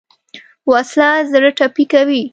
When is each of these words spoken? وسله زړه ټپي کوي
وسله 0.71 1.09
زړه 1.31 1.49
ټپي 1.57 1.85
کوي 1.91 2.23